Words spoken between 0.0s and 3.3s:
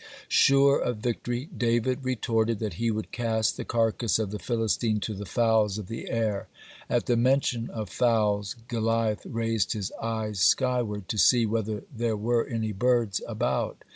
(41) Sure of victory, David retorted that he would